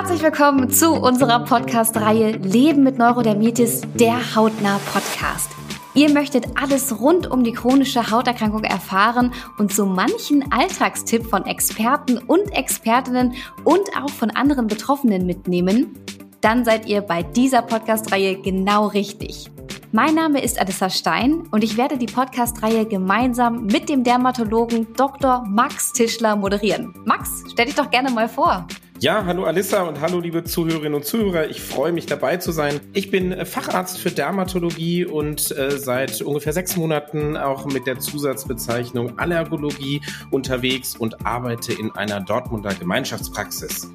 [0.00, 5.50] Herzlich willkommen zu unserer Podcast-Reihe Leben mit Neurodermitis, der Hautnah Podcast.
[5.92, 12.16] Ihr möchtet alles rund um die chronische Hauterkrankung erfahren und so manchen Alltagstipp von Experten
[12.16, 15.98] und Expertinnen und auch von anderen Betroffenen mitnehmen?
[16.42, 19.50] Dann seid ihr bei dieser Podcast-Reihe genau richtig.
[19.90, 25.44] Mein Name ist Adissa Stein und ich werde die Podcast-Reihe gemeinsam mit dem Dermatologen Dr.
[25.48, 26.94] Max Tischler moderieren.
[27.04, 28.64] Max, stell dich doch gerne mal vor.
[29.00, 31.48] Ja, hallo Alissa und hallo liebe Zuhörerinnen und Zuhörer.
[31.48, 32.80] Ich freue mich dabei zu sein.
[32.94, 38.00] Ich bin äh, Facharzt für Dermatologie und äh, seit ungefähr sechs Monaten auch mit der
[38.00, 40.00] Zusatzbezeichnung Allergologie
[40.32, 43.88] unterwegs und arbeite in einer Dortmunder Gemeinschaftspraxis.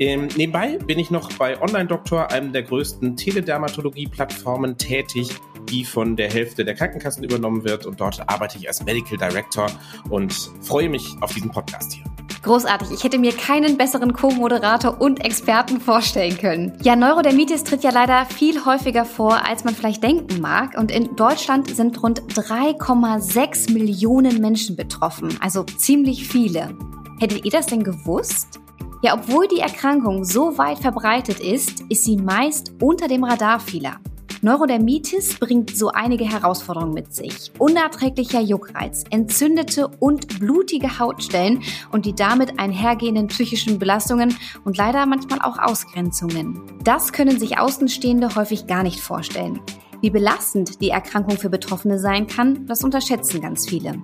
[0.00, 5.30] Ähm, nebenbei bin ich noch bei Online-Doktor, einem der größten Teledermatologie-Plattformen, tätig,
[5.70, 7.86] die von der Hälfte der Krankenkassen übernommen wird.
[7.86, 9.70] Und dort arbeite ich als Medical Director
[10.10, 12.17] und freue mich auf diesen Podcast hier.
[12.48, 12.92] Großartig.
[12.92, 16.78] Ich hätte mir keinen besseren Co-Moderator und Experten vorstellen können.
[16.82, 20.74] Ja, Neurodermitis tritt ja leider viel häufiger vor, als man vielleicht denken mag.
[20.78, 25.36] Und in Deutschland sind rund 3,6 Millionen Menschen betroffen.
[25.42, 26.74] Also ziemlich viele.
[27.20, 28.60] Hättet ihr das denn gewusst?
[29.02, 34.00] Ja, obwohl die Erkrankung so weit verbreitet ist, ist sie meist unter dem Radar vieler.
[34.40, 37.50] Neurodermitis bringt so einige Herausforderungen mit sich.
[37.58, 45.40] Unerträglicher Juckreiz, entzündete und blutige Hautstellen und die damit einhergehenden psychischen Belastungen und leider manchmal
[45.40, 46.60] auch Ausgrenzungen.
[46.84, 49.60] Das können sich Außenstehende häufig gar nicht vorstellen.
[50.00, 54.00] Wie belastend die Erkrankung für Betroffene sein kann, das unterschätzen ganz viele.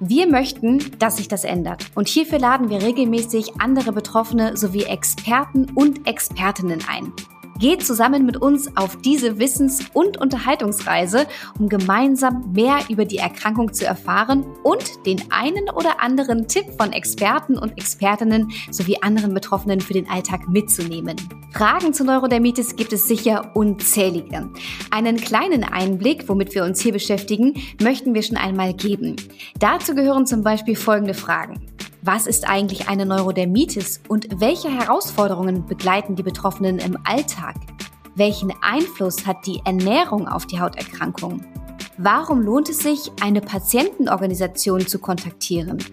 [0.00, 1.86] Wir möchten, dass sich das ändert.
[1.94, 7.12] Und hierfür laden wir regelmäßig andere Betroffene sowie Experten und Expertinnen ein.
[7.58, 11.26] Geht zusammen mit uns auf diese Wissens- und Unterhaltungsreise,
[11.58, 16.92] um gemeinsam mehr über die Erkrankung zu erfahren und den einen oder anderen Tipp von
[16.92, 21.16] Experten und Expertinnen sowie anderen Betroffenen für den Alltag mitzunehmen.
[21.52, 24.50] Fragen zu Neurodermitis gibt es sicher unzählige.
[24.90, 29.16] Einen kleinen Einblick, womit wir uns hier beschäftigen, möchten wir schon einmal geben.
[29.58, 31.60] Dazu gehören zum Beispiel folgende Fragen.
[32.10, 37.56] Was ist eigentlich eine Neurodermitis und welche Herausforderungen begleiten die Betroffenen im Alltag?
[38.14, 41.44] Welchen Einfluss hat die Ernährung auf die Hauterkrankung?
[41.98, 45.84] Warum lohnt es sich, eine Patientenorganisation zu kontaktieren?